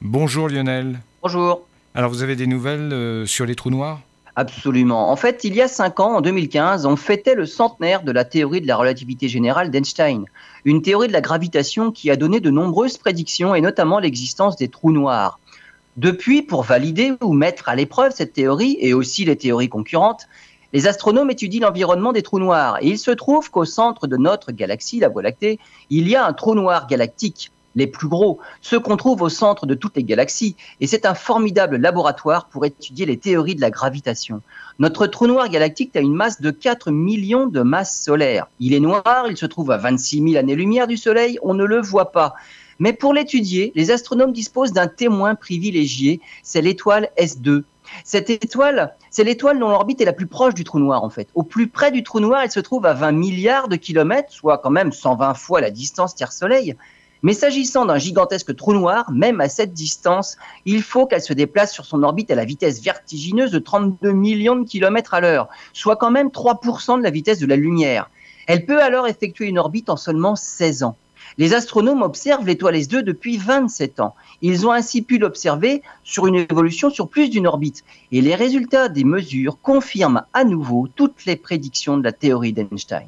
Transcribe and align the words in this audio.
Bonjour 0.00 0.48
Lionel. 0.48 1.00
Bonjour. 1.22 1.62
Alors 1.94 2.10
vous 2.10 2.22
avez 2.22 2.36
des 2.36 2.46
nouvelles 2.46 2.92
euh, 2.92 3.26
sur 3.26 3.46
les 3.46 3.56
trous 3.56 3.70
noirs? 3.70 4.00
Absolument. 4.36 5.10
En 5.10 5.16
fait, 5.16 5.42
il 5.42 5.56
y 5.56 5.60
a 5.60 5.66
cinq 5.66 5.98
ans, 5.98 6.18
en 6.18 6.20
2015, 6.20 6.86
on 6.86 6.94
fêtait 6.94 7.34
le 7.34 7.44
centenaire 7.44 8.04
de 8.04 8.12
la 8.12 8.24
théorie 8.24 8.60
de 8.60 8.68
la 8.68 8.76
relativité 8.76 9.28
générale 9.28 9.72
d'Einstein, 9.72 10.26
une 10.64 10.82
théorie 10.82 11.08
de 11.08 11.12
la 11.12 11.20
gravitation 11.20 11.90
qui 11.90 12.12
a 12.12 12.16
donné 12.16 12.38
de 12.38 12.48
nombreuses 12.48 12.98
prédictions 12.98 13.56
et 13.56 13.60
notamment 13.60 13.98
l'existence 13.98 14.54
des 14.54 14.68
trous 14.68 14.92
noirs. 14.92 15.40
Depuis, 15.96 16.42
pour 16.42 16.62
valider 16.62 17.14
ou 17.20 17.32
mettre 17.32 17.68
à 17.68 17.74
l'épreuve 17.74 18.12
cette 18.14 18.34
théorie 18.34 18.76
et 18.78 18.94
aussi 18.94 19.24
les 19.24 19.34
théories 19.34 19.68
concurrentes, 19.68 20.28
les 20.72 20.86
astronomes 20.86 21.30
étudient 21.30 21.66
l'environnement 21.66 22.12
des 22.12 22.22
trous 22.22 22.38
noirs 22.38 22.78
et 22.80 22.86
il 22.86 22.98
se 22.98 23.10
trouve 23.10 23.50
qu'au 23.50 23.64
centre 23.64 24.06
de 24.06 24.16
notre 24.16 24.52
galaxie, 24.52 25.00
la 25.00 25.08
Voie 25.08 25.22
lactée, 25.22 25.58
il 25.90 26.08
y 26.08 26.14
a 26.14 26.24
un 26.24 26.32
trou 26.32 26.54
noir 26.54 26.86
galactique 26.86 27.50
les 27.74 27.86
plus 27.86 28.08
gros, 28.08 28.38
ceux 28.60 28.80
qu'on 28.80 28.96
trouve 28.96 29.22
au 29.22 29.28
centre 29.28 29.66
de 29.66 29.74
toutes 29.74 29.96
les 29.96 30.04
galaxies, 30.04 30.56
et 30.80 30.86
c'est 30.86 31.06
un 31.06 31.14
formidable 31.14 31.76
laboratoire 31.76 32.46
pour 32.46 32.64
étudier 32.64 33.06
les 33.06 33.16
théories 33.16 33.54
de 33.54 33.60
la 33.60 33.70
gravitation. 33.70 34.42
Notre 34.78 35.06
trou 35.06 35.26
noir 35.26 35.48
galactique 35.48 35.94
a 35.96 36.00
une 36.00 36.14
masse 36.14 36.40
de 36.40 36.50
4 36.50 36.90
millions 36.90 37.46
de 37.46 37.62
masses 37.62 38.02
solaires. 38.02 38.48
Il 38.60 38.74
est 38.74 38.80
noir, 38.80 39.26
il 39.28 39.36
se 39.36 39.46
trouve 39.46 39.70
à 39.70 39.76
26 39.76 40.22
000 40.22 40.36
années-lumière 40.36 40.86
du 40.86 40.96
Soleil, 40.96 41.38
on 41.42 41.54
ne 41.54 41.64
le 41.64 41.80
voit 41.80 42.12
pas. 42.12 42.34
Mais 42.78 42.92
pour 42.92 43.12
l'étudier, 43.12 43.72
les 43.74 43.90
astronomes 43.90 44.32
disposent 44.32 44.72
d'un 44.72 44.86
témoin 44.86 45.34
privilégié, 45.34 46.20
c'est 46.42 46.62
l'étoile 46.62 47.10
S2. 47.18 47.64
Cette 48.04 48.30
étoile, 48.30 48.94
c'est 49.10 49.24
l'étoile 49.24 49.58
dont 49.58 49.68
l'orbite 49.68 50.00
est 50.00 50.04
la 50.04 50.12
plus 50.12 50.26
proche 50.26 50.54
du 50.54 50.64
trou 50.64 50.78
noir 50.78 51.02
en 51.02 51.10
fait. 51.10 51.28
Au 51.34 51.42
plus 51.42 51.68
près 51.68 51.90
du 51.90 52.02
trou 52.02 52.20
noir, 52.20 52.42
elle 52.42 52.50
se 52.50 52.60
trouve 52.60 52.86
à 52.86 52.92
20 52.92 53.12
milliards 53.12 53.68
de 53.68 53.76
kilomètres, 53.76 54.32
soit 54.32 54.58
quand 54.58 54.70
même 54.70 54.92
120 54.92 55.34
fois 55.34 55.60
la 55.60 55.70
distance 55.70 56.14
Terre-Soleil. 56.14 56.76
Mais 57.22 57.32
s'agissant 57.32 57.84
d'un 57.84 57.98
gigantesque 57.98 58.54
trou 58.54 58.72
noir, 58.72 59.10
même 59.10 59.40
à 59.40 59.48
cette 59.48 59.72
distance, 59.72 60.36
il 60.64 60.82
faut 60.82 61.06
qu'elle 61.06 61.22
se 61.22 61.32
déplace 61.32 61.72
sur 61.72 61.84
son 61.84 62.02
orbite 62.02 62.30
à 62.30 62.34
la 62.34 62.44
vitesse 62.44 62.82
vertigineuse 62.82 63.50
de 63.50 63.58
32 63.58 64.12
millions 64.12 64.56
de 64.56 64.68
kilomètres 64.68 65.14
à 65.14 65.20
l'heure, 65.20 65.48
soit 65.72 65.96
quand 65.96 66.10
même 66.10 66.28
3% 66.28 66.98
de 66.98 67.02
la 67.02 67.10
vitesse 67.10 67.38
de 67.38 67.46
la 67.46 67.56
lumière. 67.56 68.10
Elle 68.46 68.64
peut 68.64 68.82
alors 68.82 69.06
effectuer 69.08 69.46
une 69.46 69.58
orbite 69.58 69.90
en 69.90 69.96
seulement 69.96 70.36
16 70.36 70.82
ans. 70.82 70.96
Les 71.36 71.54
astronomes 71.54 72.02
observent 72.02 72.46
l'étoile 72.46 72.76
S2 72.76 73.02
depuis 73.02 73.36
27 73.36 74.00
ans. 74.00 74.14
Ils 74.42 74.66
ont 74.66 74.72
ainsi 74.72 75.02
pu 75.02 75.18
l'observer 75.18 75.82
sur 76.02 76.26
une 76.26 76.36
évolution 76.36 76.90
sur 76.90 77.08
plus 77.08 77.28
d'une 77.28 77.46
orbite. 77.46 77.84
Et 78.10 78.20
les 78.20 78.34
résultats 78.34 78.88
des 78.88 79.04
mesures 79.04 79.58
confirment 79.60 80.22
à 80.32 80.44
nouveau 80.44 80.88
toutes 80.96 81.26
les 81.26 81.36
prédictions 81.36 81.96
de 81.96 82.04
la 82.04 82.12
théorie 82.12 82.52
d'Einstein. 82.52 83.06